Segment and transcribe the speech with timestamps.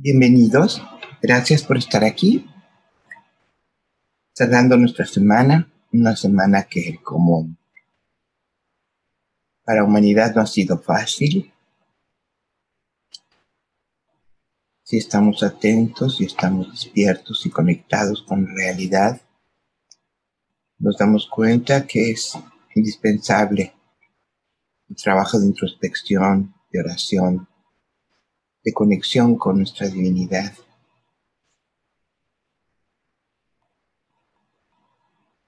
[0.00, 0.80] Bienvenidos,
[1.20, 2.48] gracias por estar aquí.
[4.32, 7.48] Cerrando nuestra semana, una semana que como
[9.64, 11.52] para humanidad no ha sido fácil.
[14.84, 19.20] Si estamos atentos y estamos despiertos y conectados con la realidad,
[20.78, 22.38] nos damos cuenta que es
[22.76, 23.74] indispensable
[24.88, 27.48] el trabajo de introspección, de oración,
[28.68, 30.52] de conexión con nuestra divinidad.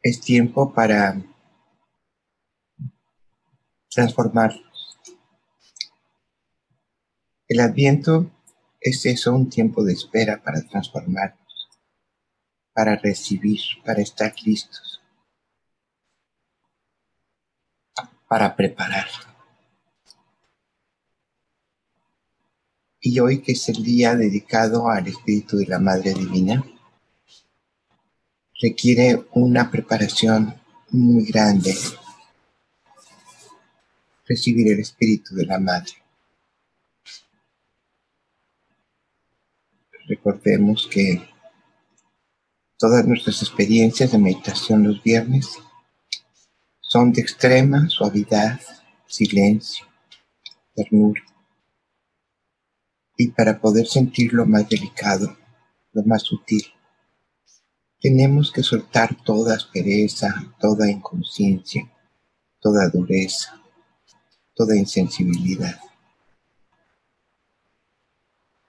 [0.03, 1.23] Es tiempo para
[3.91, 4.99] transformarnos.
[7.47, 8.31] El adviento
[8.81, 11.69] es eso, un tiempo de espera para transformarnos,
[12.73, 15.03] para recibir, para estar listos,
[18.27, 19.30] para preparar.
[23.01, 26.63] Y hoy que es el día dedicado al Espíritu de la Madre Divina,
[28.61, 30.55] requiere una preparación
[30.91, 31.75] muy grande.
[34.27, 35.93] Recibir el Espíritu de la Madre.
[40.07, 41.27] Recordemos que
[42.77, 45.49] todas nuestras experiencias de meditación los viernes
[46.81, 48.61] son de extrema suavidad,
[49.07, 49.87] silencio,
[50.75, 51.23] ternura
[53.23, 55.37] y para poder sentir lo más delicado,
[55.93, 56.65] lo más sutil.
[58.01, 61.87] Tenemos que soltar toda aspereza, toda inconsciencia,
[62.61, 63.61] toda dureza,
[64.55, 65.79] toda insensibilidad.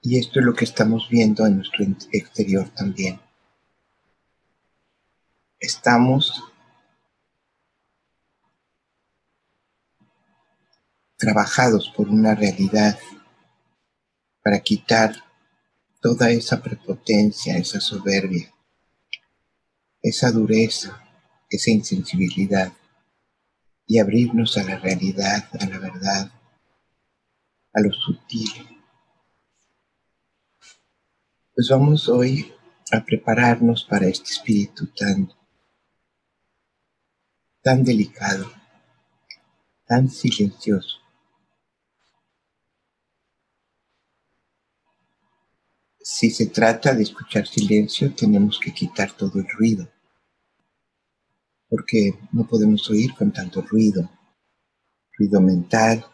[0.02, 3.22] Y esto es lo que estamos viendo en nuestro exterior también.
[5.62, 6.44] Estamos
[11.16, 13.00] trabajados por una realidad
[14.44, 15.16] para quitar
[16.02, 18.54] toda esa prepotencia, esa soberbia,
[20.02, 21.00] esa dureza,
[21.50, 22.74] esa insensibilidad
[23.86, 26.32] y abrirnos a la realidad, a la verdad,
[27.74, 28.80] a lo sutil.
[31.54, 32.52] Pues vamos hoy
[32.92, 35.32] a prepararnos para este espíritu tan,
[37.62, 38.52] tan delicado,
[39.86, 41.01] tan silencioso
[46.22, 49.92] Si se trata de escuchar silencio, tenemos que quitar todo el ruido,
[51.68, 54.08] porque no podemos oír con tanto ruido.
[55.18, 56.06] Ruido mental,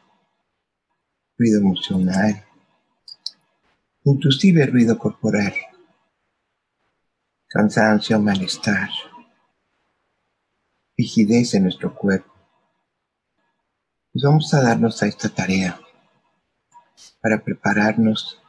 [1.37, 2.41] ruido emocional,
[4.05, 5.53] inclusive ruido corporal,
[7.49, 8.89] cansancio, malestar,
[10.97, 12.33] rigidez en nuestro cuerpo.
[14.13, 15.77] Pues vamos a darnos a esta tarea
[17.19, 18.41] para prepararnos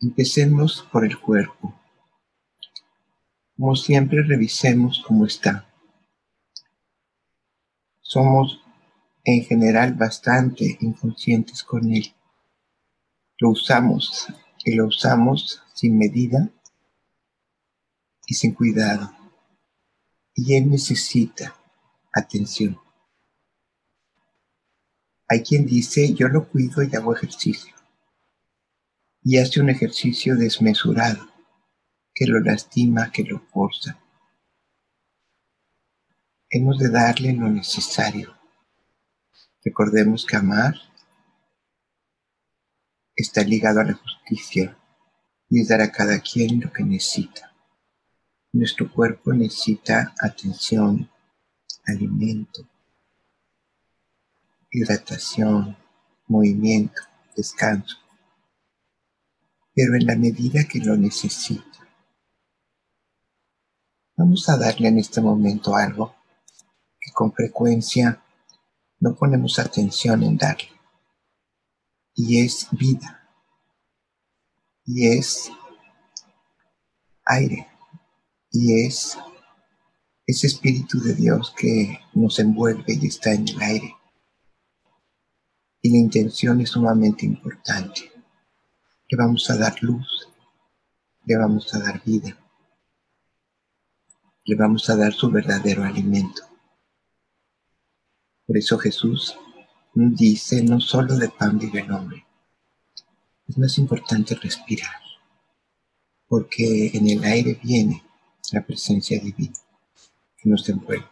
[0.00, 1.74] Empecemos por el cuerpo.
[3.56, 5.68] Como siempre, revisemos cómo está.
[8.00, 8.62] Somos
[9.24, 12.14] en general bastante inconscientes con él.
[13.38, 14.28] Lo usamos
[14.64, 16.48] y lo usamos sin medida
[18.24, 19.10] y sin cuidado.
[20.32, 21.56] Y él necesita
[22.12, 22.78] atención.
[25.28, 27.77] Hay quien dice, yo lo cuido y hago ejercicio
[29.30, 31.28] y hace un ejercicio desmesurado
[32.14, 34.00] que lo lastima, que lo forza.
[36.48, 38.34] Hemos de darle lo necesario.
[39.62, 40.76] Recordemos que amar
[43.14, 44.78] está ligado a la justicia
[45.50, 47.54] y es dar a cada quien lo que necesita.
[48.52, 51.06] Nuestro cuerpo necesita atención,
[51.84, 52.66] alimento,
[54.70, 55.76] hidratación,
[56.26, 57.02] movimiento,
[57.36, 58.07] descanso
[59.78, 61.88] pero en la medida que lo necesita.
[64.16, 66.16] Vamos a darle en este momento algo
[66.98, 68.20] que con frecuencia
[68.98, 70.68] no ponemos atención en darle.
[72.12, 73.30] Y es vida.
[74.84, 75.48] Y es
[77.24, 77.68] aire.
[78.50, 79.16] Y es
[80.26, 83.94] ese espíritu de Dios que nos envuelve y está en el aire.
[85.82, 88.17] Y la intención es sumamente importante.
[89.10, 90.28] Le vamos a dar luz,
[91.24, 92.36] le vamos a dar vida,
[94.44, 96.42] le vamos a dar su verdadero alimento.
[98.46, 99.34] Por eso Jesús
[99.94, 102.26] dice, no solo de pan vive el hombre,
[103.48, 105.00] es más importante respirar,
[106.26, 108.02] porque en el aire viene
[108.52, 109.56] la presencia divina
[110.36, 111.08] que nos envuelve.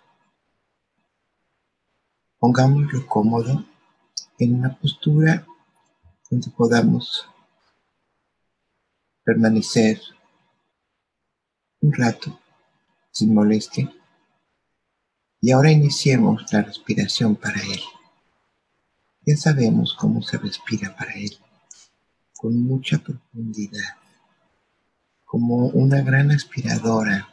[2.39, 3.65] Pongámoslo cómodo
[4.39, 5.47] en una postura
[6.31, 7.27] donde podamos
[9.27, 10.01] permanecer
[11.81, 12.39] un rato
[13.11, 13.93] sin molestia.
[15.41, 17.81] Y ahora iniciemos la respiración para Él.
[19.27, 21.37] Ya sabemos cómo se respira para Él,
[22.37, 23.97] con mucha profundidad,
[25.25, 27.29] como una gran aspiradora.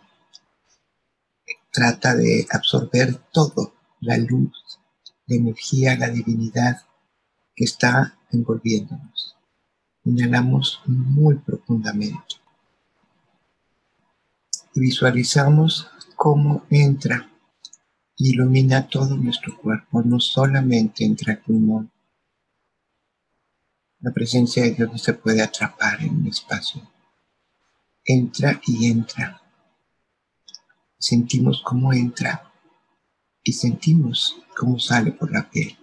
[1.71, 4.79] Trata de absorber todo, la luz,
[5.27, 6.81] la energía, la divinidad
[7.55, 9.37] que está envolviéndonos.
[10.05, 12.35] Inhalamos muy profundamente
[14.75, 17.29] y visualizamos cómo entra
[18.17, 21.91] ilumina todo nuestro cuerpo, no solamente entra al pulmón.
[23.99, 26.81] La presencia de Dios no se puede atrapar en un espacio.
[28.05, 29.41] Entra y entra.
[30.97, 32.51] Sentimos cómo entra
[33.43, 35.77] y sentimos cómo sale por la piel.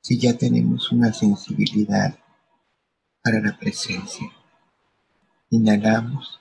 [0.00, 2.16] Si ya tenemos una sensibilidad
[3.26, 4.30] para la presencia.
[5.50, 6.40] Inhalamos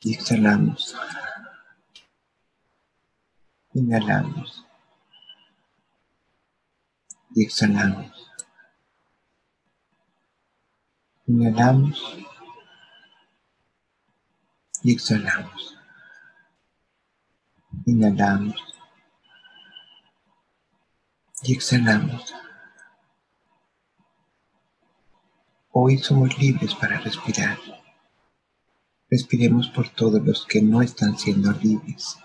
[0.00, 0.96] y exhalamos.
[3.74, 4.66] Inhalamos
[7.36, 8.28] y exhalamos.
[11.28, 12.02] Inhalamos
[14.82, 15.78] y exhalamos.
[17.86, 18.56] Inhalamos
[21.44, 22.34] y exhalamos.
[25.74, 27.58] Hoy somos libres para respirar.
[29.08, 32.18] Respiremos por todos los que no están siendo libres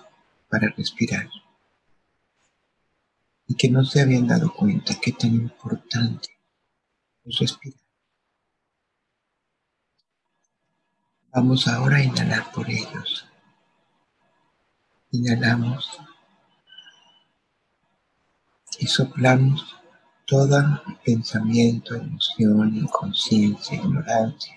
[0.49, 1.29] para respirar
[3.47, 6.27] y que no se habían dado cuenta qué tan importante
[7.23, 7.79] es respirar.
[11.31, 13.25] Vamos ahora a inhalar por ellos.
[15.11, 16.01] Inhalamos
[18.77, 19.77] y soplamos
[20.27, 24.53] todo pensamiento, emoción, inconsciencia, ignorancia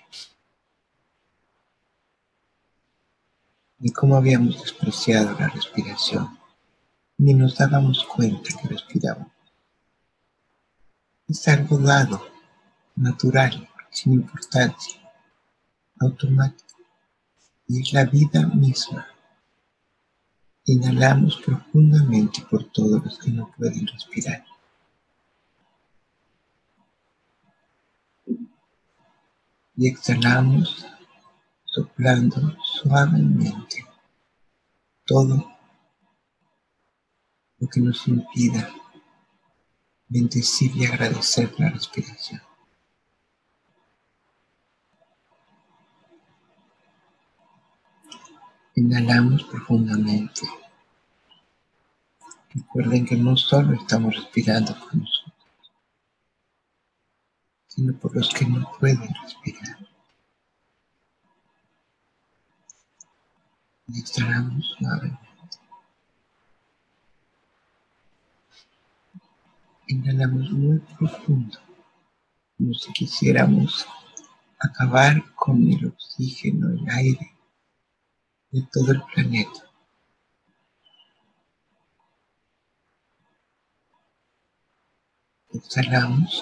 [3.81, 6.37] ni cómo habíamos despreciado la respiración,
[7.17, 9.31] ni nos dábamos cuenta que respirábamos.
[11.27, 12.21] Es algo dado,
[12.95, 15.01] natural, sin importancia,
[15.99, 16.77] automático,
[17.67, 19.07] y es la vida misma.
[20.65, 24.45] Inhalamos profundamente por todos los que no pueden respirar.
[29.81, 30.85] Y exhalamos
[31.65, 33.83] soplando suavemente
[35.07, 35.51] todo
[37.57, 38.69] lo que nos impida
[40.07, 42.43] bendecir y agradecer la respiración.
[48.75, 50.41] Inhalamos profundamente.
[52.53, 55.20] Recuerden que no solo estamos respirando por nosotros,
[57.99, 59.91] por los que no pueden respirar.
[63.93, 65.19] y exhalamos suavemente.
[69.87, 71.59] Inhalamos muy profundo,
[72.57, 73.85] como si quisiéramos
[74.59, 77.35] acabar con el oxígeno, el aire
[78.51, 79.69] de todo el planeta.
[85.49, 86.41] Exhalamos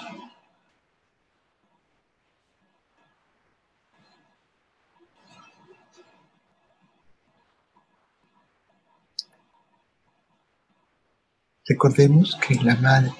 [11.69, 13.13] Recordemos que la madre,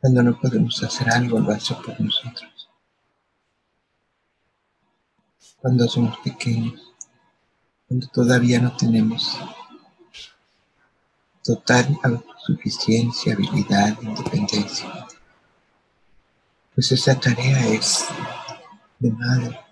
[0.00, 2.70] cuando no podemos hacer algo, lo hace por nosotros.
[5.56, 6.94] Cuando somos pequeños,
[7.88, 9.36] cuando todavía no tenemos
[11.42, 15.08] total autosuficiencia, habilidad, independencia.
[16.76, 18.04] Pues esa tarea es
[19.00, 19.67] de madre.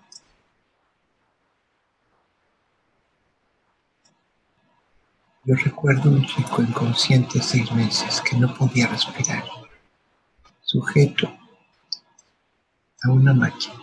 [5.47, 9.45] Yo recuerdo un chico inconsciente seis meses que no podía respirar,
[10.59, 11.33] sujeto
[13.01, 13.75] a una máquina.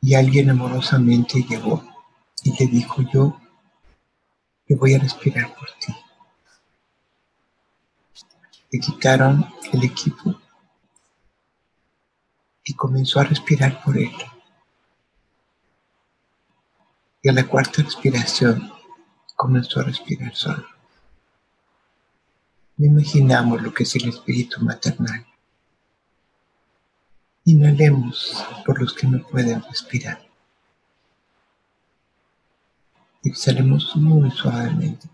[0.00, 1.88] Y alguien amorosamente llegó
[2.42, 3.40] y le dijo, yo,
[4.66, 5.94] yo voy a respirar por ti.
[8.72, 10.40] Le quitaron el equipo
[12.64, 14.10] y comenzó a respirar por él.
[17.22, 18.76] Y a la cuarta respiración
[19.38, 20.66] comenzó a respirar solo.
[22.76, 25.24] No imaginamos lo que es el espíritu maternal.
[27.44, 30.20] Inhalemos por los que no pueden respirar.
[33.22, 35.06] Exhalemos muy suavemente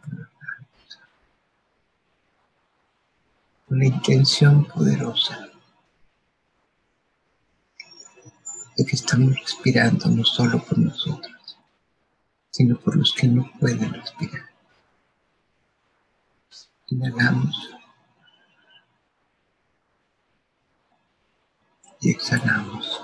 [3.66, 5.50] por la intención poderosa
[8.74, 11.43] de que estamos respirando no solo por nosotros,
[12.54, 14.48] sino por los que no pueden respirar.
[16.86, 17.74] Inhalamos
[22.00, 23.02] y exhalamos.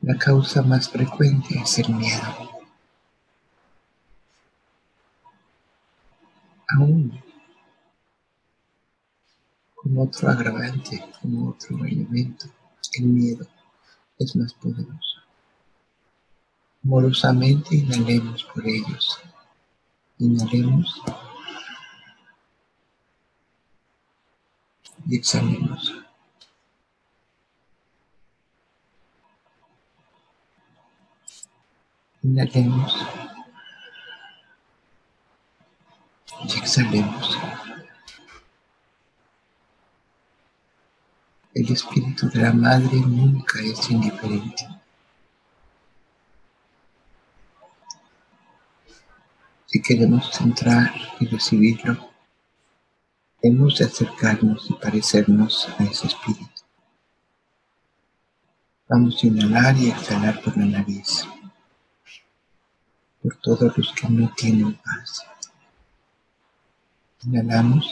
[0.00, 2.60] La causa más frecuente es el miedo.
[6.76, 7.22] Aún
[9.76, 12.46] como otro agravante, como otro elemento,
[12.94, 13.46] el miedo
[14.18, 15.15] es más poderoso.
[16.86, 19.18] Amorosamente inhalemos por ellos.
[20.20, 21.02] Inhalemos
[25.04, 25.94] y exhalemos.
[32.22, 32.94] Inhalemos
[36.44, 37.36] y exhalemos.
[41.52, 44.76] El espíritu de la madre nunca es indiferente.
[49.76, 50.90] Si queremos entrar
[51.20, 52.08] y recibirlo,
[53.42, 56.62] hemos de acercarnos y parecernos a ese espíritu.
[58.88, 61.28] Vamos a inhalar y exhalar por la nariz,
[63.22, 65.26] por todos los que no tienen paz.
[67.26, 67.86] Inhalamos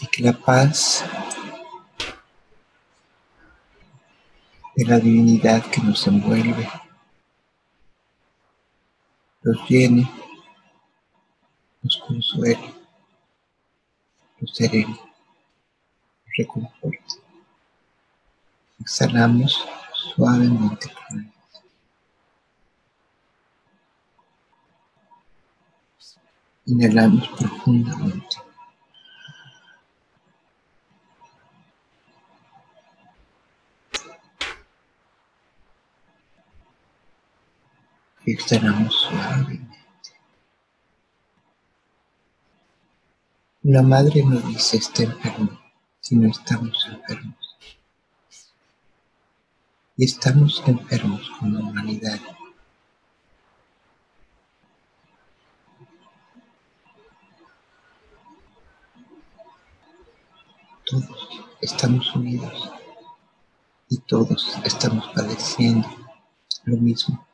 [0.00, 1.04] y que la paz
[4.74, 6.66] de la divinidad que nos envuelve
[9.42, 10.10] los llene
[11.82, 12.74] nos consuele,
[14.40, 17.14] nos serene, nos reconforte.
[18.80, 19.64] Exhalamos
[19.94, 20.90] suavemente
[26.66, 28.47] Inhalamos profundamente.
[38.36, 39.78] Suavemente.
[43.62, 45.58] La madre no dice está enfermo,
[46.00, 47.56] sino estamos enfermos.
[49.96, 52.20] Y estamos enfermos como humanidad.
[60.84, 61.28] Todos
[61.60, 62.72] estamos unidos
[63.88, 65.88] y todos estamos padeciendo
[66.64, 67.27] lo mismo.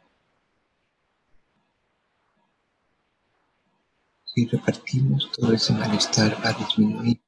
[4.35, 7.23] Si repartimos todo ese malestar va a disminuir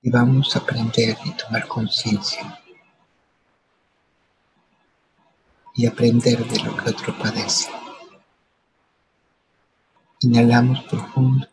[0.00, 2.58] y vamos a aprender y tomar conciencia
[5.74, 7.70] y aprender de lo que otro padece.
[10.20, 11.46] Inhalamos profundo.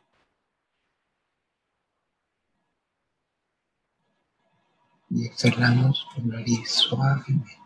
[5.10, 7.65] Y exhalamos por nariz suavemente.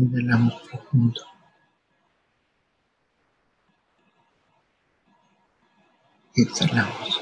[0.00, 1.20] Inhalamos profundo.
[6.34, 7.20] Y exhalamos.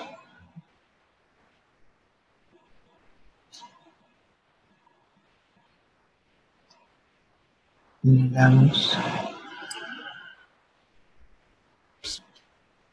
[8.05, 8.97] Inhalamos.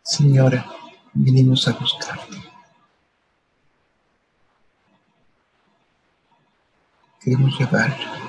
[0.01, 0.65] Señora,
[1.13, 2.37] venimos a buscarte.
[7.21, 8.24] Queremos llevar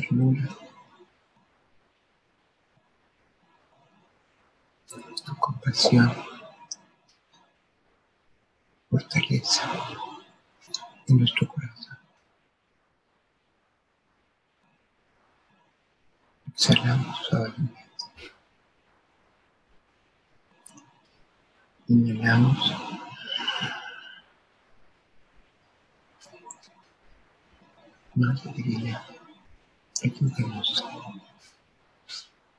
[0.00, 0.46] ternura,
[5.24, 6.12] tu compasión,
[8.90, 9.62] fortaleza
[11.08, 11.98] en nuestro corazón.
[16.52, 17.86] Exhalamos suavemente.
[21.88, 22.72] Inhalamos.
[28.14, 29.04] Madre divina
[30.02, 30.84] ayúdenos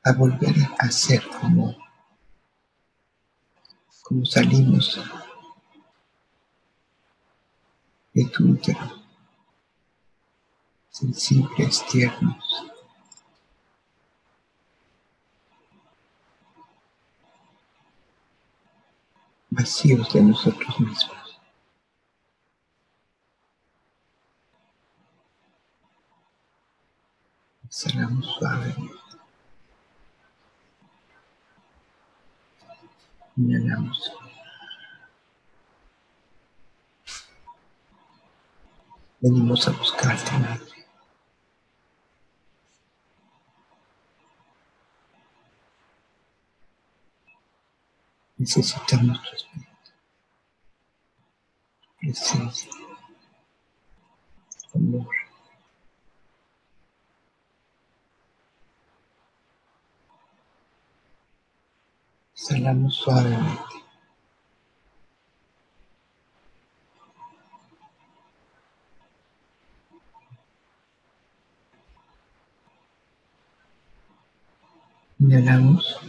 [0.03, 1.75] a volver a ser como,
[4.03, 5.00] como salimos
[8.13, 9.03] de tu útero,
[10.89, 12.67] sensibles, tiernos.
[19.58, 21.16] vacíos de nosotros mismos.
[27.67, 28.95] Exhalamos suavemente.
[33.36, 34.13] Inhalamos.
[39.19, 40.77] Venimos a buscarte, Madre.
[48.38, 49.91] Necesitamos tu espíritu,
[51.83, 52.71] tu presencia,
[54.74, 55.26] amor.
[62.39, 63.75] Salamos suavemente.
[75.20, 76.00] Inhalamos.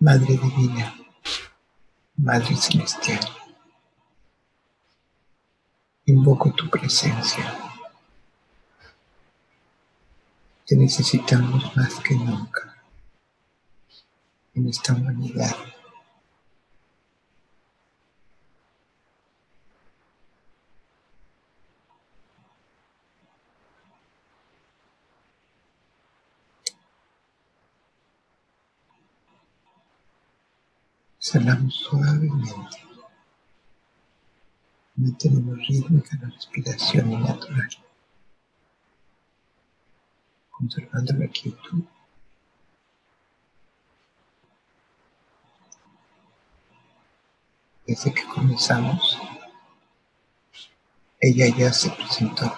[0.00, 0.94] Madre Divina,
[2.16, 3.20] Madre Celestial,
[6.06, 7.44] invoco tu presencia.
[10.66, 12.71] Te necesitamos más que nunca
[14.54, 15.56] en esta humanidad.
[31.18, 32.78] Exhalamos suavemente.
[34.96, 37.70] Mantenemos rítmica la respiración natural,
[40.50, 41.84] conservando la quietud.
[47.92, 49.18] Desde que comenzamos,
[51.20, 52.50] ella ya se presentó.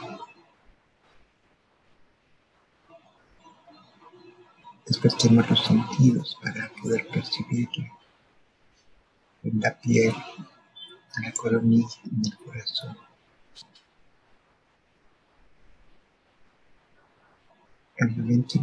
[4.87, 7.99] Despertemos los sentidos para poder percibirla
[9.43, 10.15] en la piel,
[11.17, 12.97] en la coronilla, en el corazón.
[17.97, 18.61] En la mente.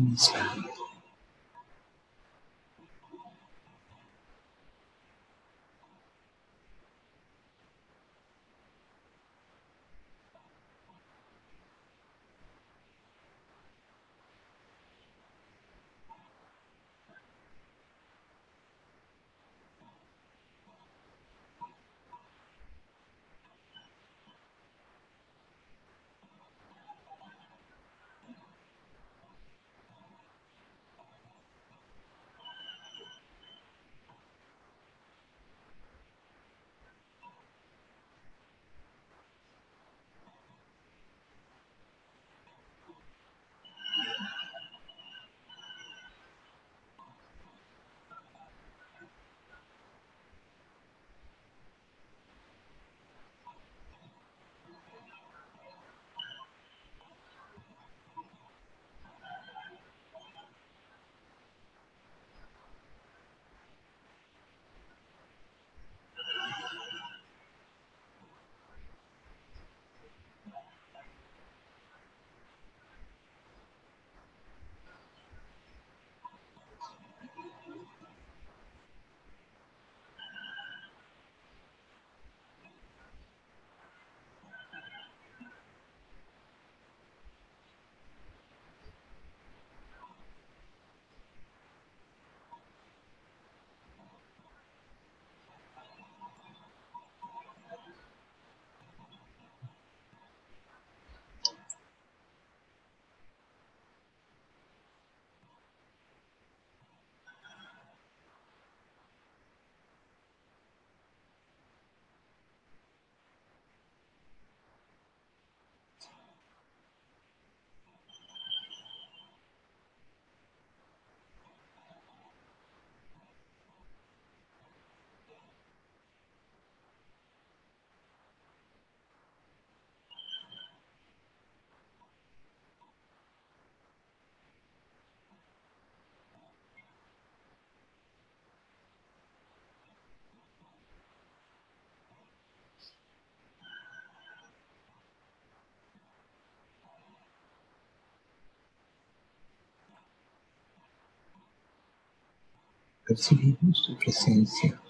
[153.12, 154.82] Percibimos su presencia.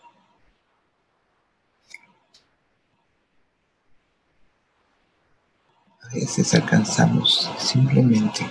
[6.02, 8.46] A veces alcanzamos simplemente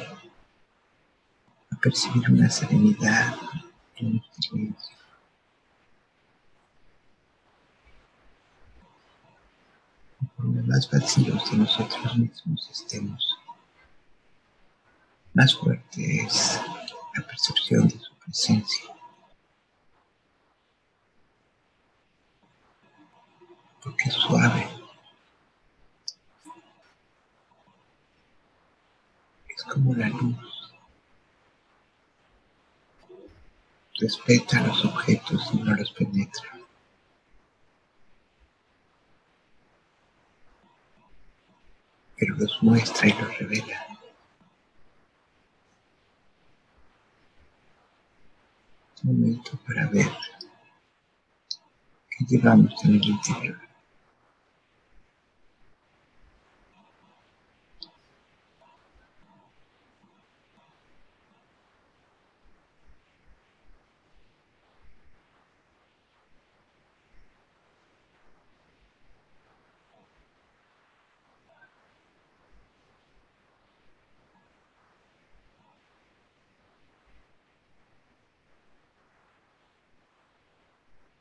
[1.71, 3.37] a percibir una serenidad,
[4.01, 4.97] un silencio.
[10.19, 13.39] Conforme más vacíos de nosotros mismos estemos,
[15.33, 16.61] más fuerte es
[17.15, 19.00] la percepción de su presencia.
[23.83, 24.69] porque es suave.
[29.49, 30.73] Es como la luz.
[33.99, 36.61] Respeta los objetos y no los penetra.
[42.21, 43.87] pero los muestra y los revela.
[49.03, 50.11] Un momento para ver
[52.11, 53.70] qué llevamos en el interior.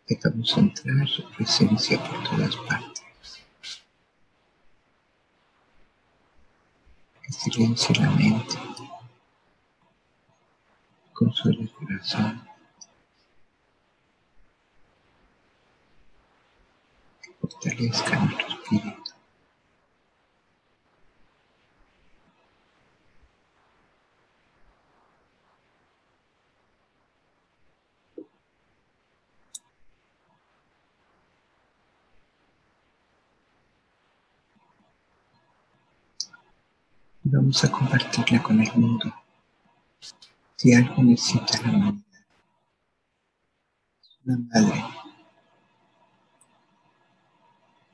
[0.09, 3.03] Dejamos entrar su presencia por todas partes.
[7.21, 8.55] Que silencie la mente,
[11.13, 12.41] consuele el corazón,
[17.21, 19.08] que fortalezca nuestro espíritu.
[37.49, 39.11] Vamos a compartirla con el mundo.
[40.55, 42.03] Si algo necesita la humanidad,
[44.23, 44.85] una madre,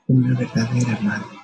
[0.08, 1.40] una verdadera madre.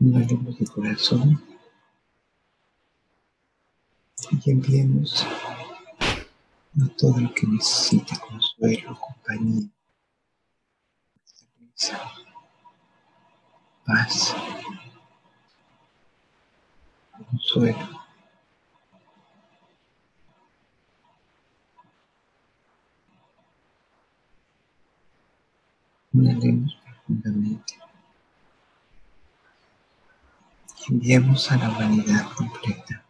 [0.00, 1.44] Un alumno de corazón
[4.30, 5.26] y enviemos
[6.74, 9.68] no todo lo que necesita consuelo, compañía,
[13.84, 14.34] paz,
[17.30, 18.02] consuelo.
[26.14, 27.74] Inhalemos profundamente.
[30.88, 33.01] Enviemos a la humanidad completa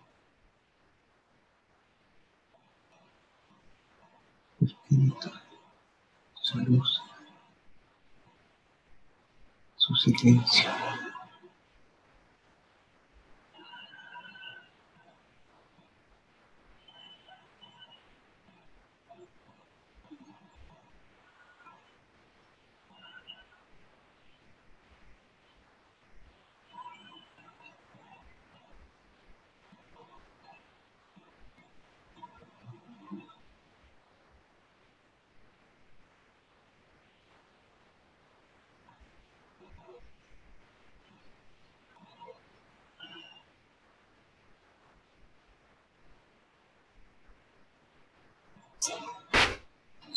[6.34, 7.00] su luz,
[9.76, 10.70] su silencio.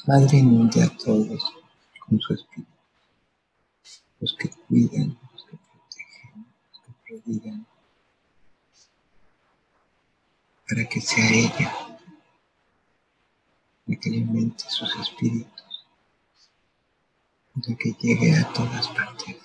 [0.07, 1.41] Madre inunde a todos
[1.99, 2.71] con su espíritu,
[4.19, 7.65] los que cuidan, los que protegen, los que prodigan,
[10.69, 11.95] para que sea ella
[13.87, 15.85] la que alimente sus espíritus,
[17.55, 19.44] la que llegue a todas partes.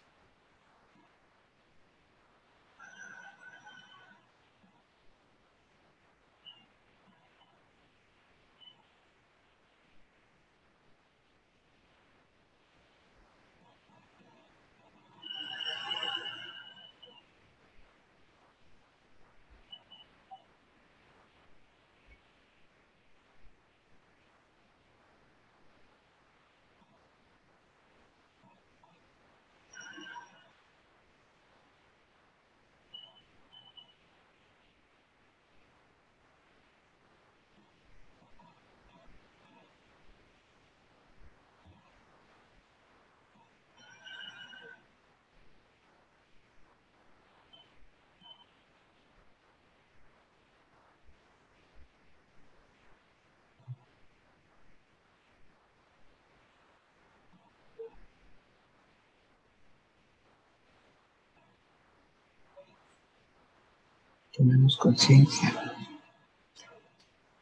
[64.31, 65.51] tomemos conciencia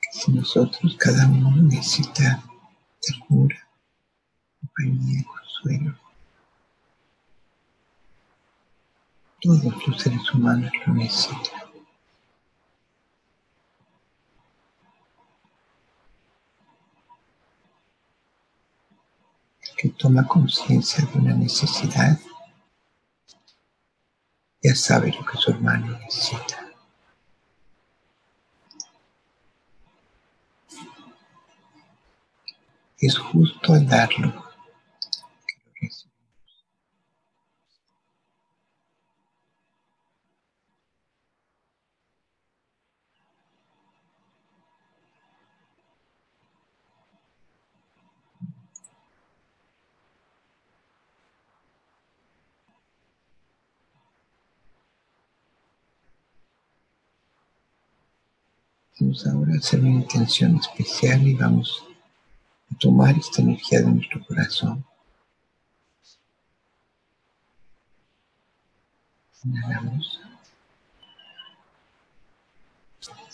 [0.01, 2.43] que si nosotros, cada uno necesita
[3.01, 3.67] ternura,
[4.59, 5.95] compañía, consuelo,
[9.41, 11.59] todos los seres humanos lo necesitan.
[19.77, 22.19] que toma conciencia de una necesidad,
[24.61, 26.68] ya sabe lo que su hermano necesita.
[33.01, 34.33] Es justo al darlo.
[58.99, 61.88] Vamos ahora a hacer una intención especial y vamos
[62.79, 64.85] tomar esta energía de nuestro corazón.
[69.43, 70.19] Inhalamos.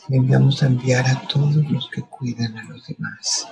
[0.07, 3.47] Y enviamos a enviar a todos los que cuidan a los demás.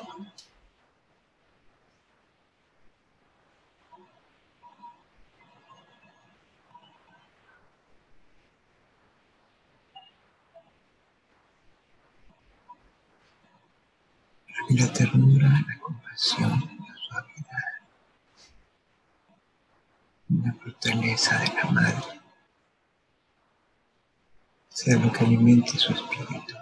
[14.69, 17.73] y la ternura, la compasión, la suavidad,
[20.29, 20.53] la
[21.13, 22.21] de la madre
[24.69, 26.56] sea lo que alimente su espíritu.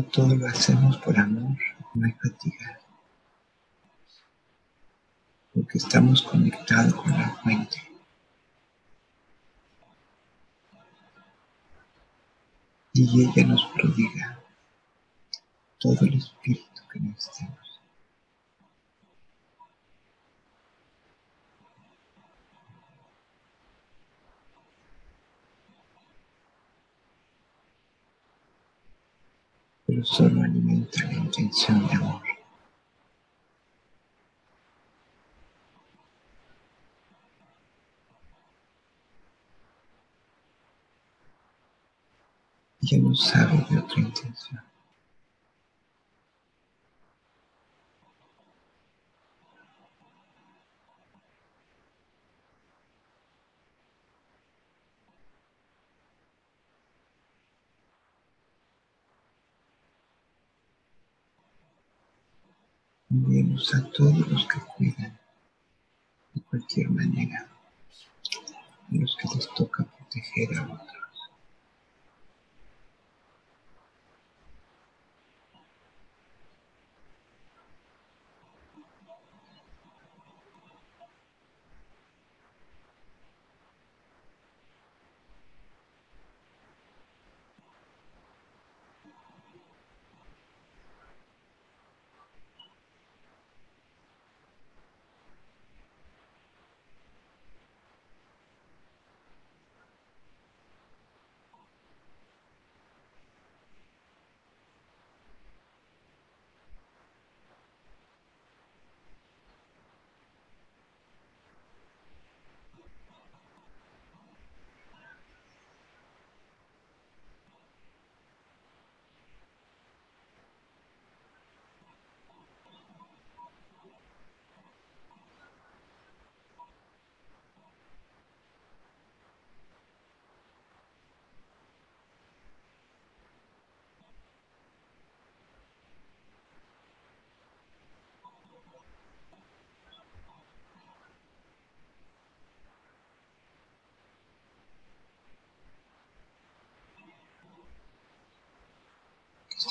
[0.00, 1.58] Todo lo hacemos por amor,
[1.92, 2.80] no hay fatiga.
[5.52, 7.76] Porque estamos conectados con la fuente.
[12.94, 14.40] Y ella nos prodiga
[15.78, 17.71] todo el espíritu que necesitamos.
[30.04, 32.22] Solo alimenta la intención de amor.
[42.82, 44.71] Ella no sabe de otra intención.
[63.12, 65.18] Enviemos a todos los que cuidan
[66.32, 67.46] de cualquier manera,
[68.90, 71.01] a los que les toca proteger a otros.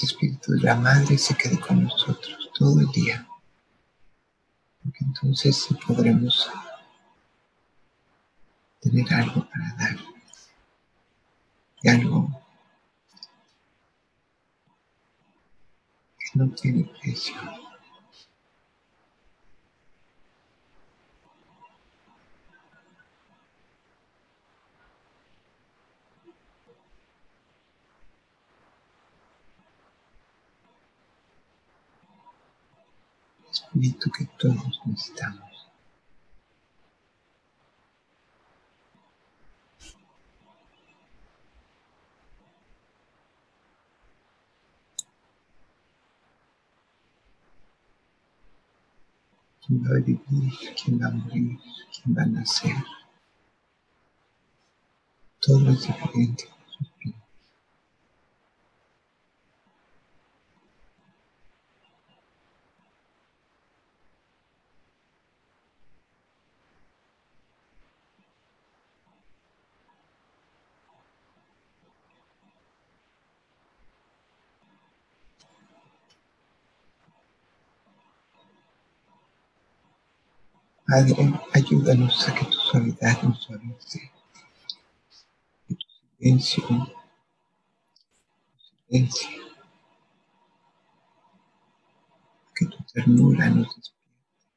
[0.06, 3.28] Espíritu de la madre se quede con nosotros todo el día.
[4.84, 6.50] Porque entonces podremos
[8.80, 9.98] tener algo para dar.
[11.84, 12.42] Y algo
[16.20, 17.36] que no tiene precio.
[33.52, 35.52] espíritu que todos necesitamos.
[49.92, 51.60] Quién va a vivir, quién va a morir,
[51.92, 52.76] quién va a nacer.
[55.40, 56.46] Todo es diferente.
[80.92, 81.16] Padre,
[81.54, 84.12] ayúdanos a que tu suavidad nos suavice,
[85.66, 86.64] que tu silencio,
[88.58, 89.30] tu silencio,
[92.54, 94.50] que tu ternura nos despierte.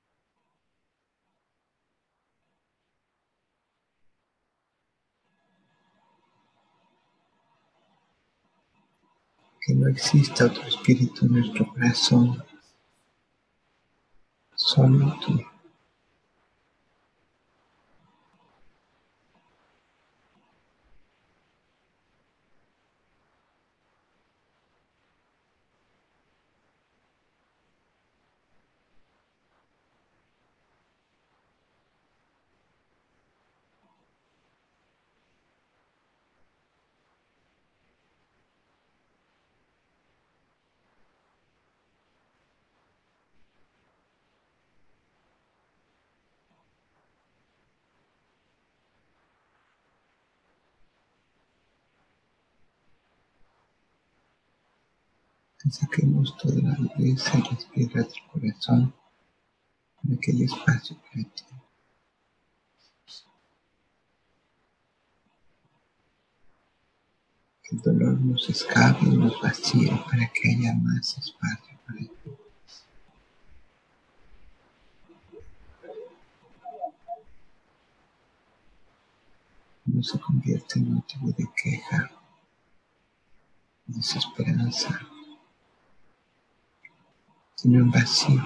[9.61, 12.45] Que no exista otro espíritu en nuestro corazón,
[14.57, 15.39] solo tú.
[15.39, 15.53] que
[55.71, 58.95] saquemos toda la dureza y las piedras del corazón
[60.03, 61.45] para que haya espacio para ti.
[67.63, 72.11] Que el dolor nos escape y nos vacíe para que haya más espacio para ti.
[79.87, 82.11] No se convierte en motivo de queja,
[83.87, 85.01] desesperanza,
[87.65, 88.43] sino en vacío.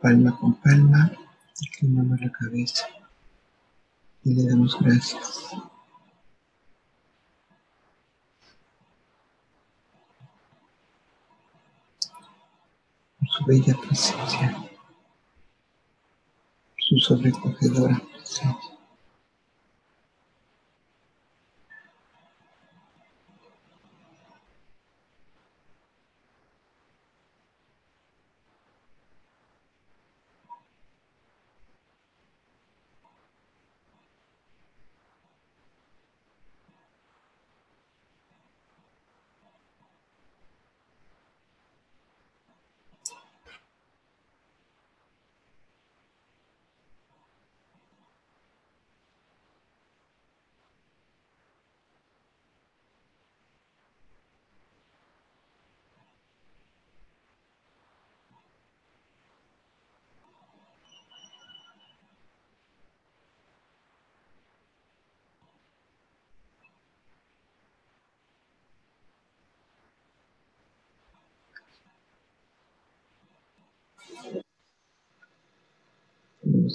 [0.00, 1.10] palma con palma,
[1.60, 2.86] inclinamos la cabeza
[4.22, 5.50] y le damos gracias.
[13.18, 14.75] por su bella presencia
[16.88, 18.75] su sobrecogedora presencia.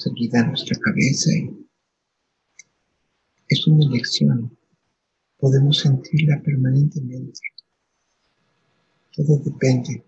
[0.04, 1.68] Tenemos a nuestra cabeza y
[3.50, 4.58] es una elección.
[5.38, 7.40] Podemos sentirla permanentemente.
[9.16, 10.04] Todo depende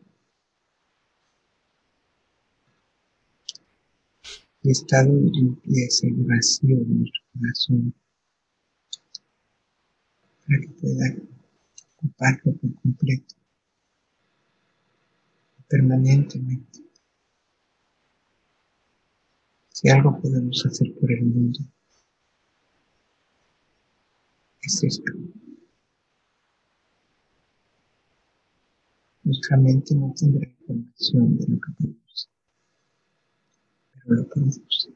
[4.62, 7.94] del estado de limpieza y vacío de nuestro corazón
[10.48, 11.16] para que pueda
[11.98, 13.36] ocuparlo por completo,
[15.68, 16.84] permanentemente.
[19.74, 21.60] Si algo podemos hacer por el mundo,
[24.62, 25.12] es esto.
[29.24, 32.28] Nuestra mente no tendrá información de lo que produce,
[33.94, 34.94] pero lo produce.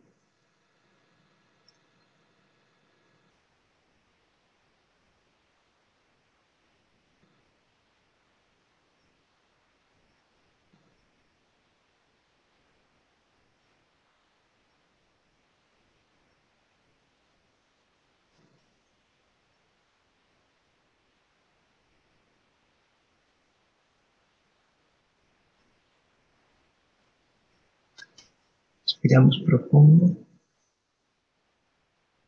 [28.97, 30.27] Respiramos profundo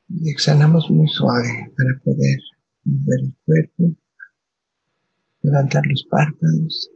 [0.08, 2.40] y exhalamos muy suave para poder
[2.84, 3.96] mover el cuerpo,
[5.42, 6.92] levantar los párpados,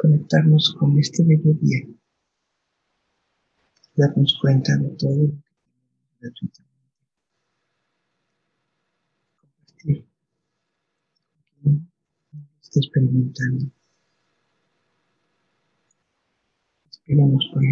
[0.00, 1.86] conectarnos con este bello día,
[3.94, 5.42] darnos cuenta de todo lo que
[6.20, 6.78] gratuitamente.
[9.36, 10.06] Compartir
[12.74, 13.77] experimentando.
[17.08, 17.64] Respiramos por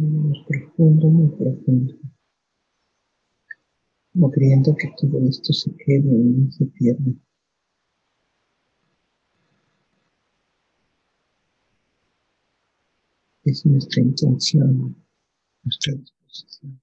[0.00, 1.94] Muy profundo, muy profundo.
[4.14, 7.16] Como creyendo que todo esto se quede y se pierde.
[13.44, 14.96] Es nuestra intención,
[15.64, 16.80] nuestra disposición.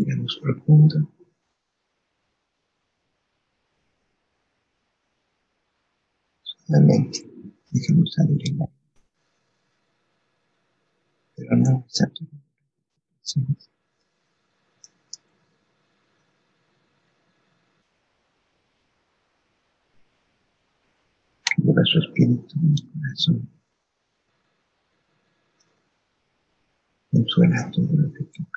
[0.00, 1.12] Respiramos profundo.
[6.42, 7.18] Solamente
[7.70, 8.72] dejamos salir el aire.
[11.36, 12.40] Pero no saturamos
[21.58, 22.70] Lleva su espíritu en
[27.12, 27.26] el
[27.70, 28.49] todo lo que.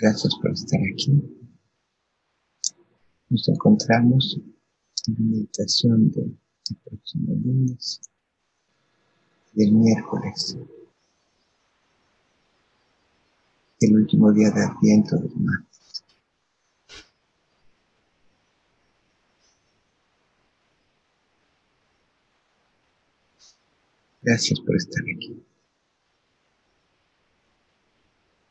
[0.00, 1.22] Gracias por estar aquí.
[3.30, 4.38] Nos encontramos
[5.08, 6.38] en la meditación del
[6.84, 8.00] próximo lunes
[9.54, 10.58] y el miércoles
[13.80, 15.58] el último día de Adviento del mar.
[24.22, 25.40] Gracias por estar aquí.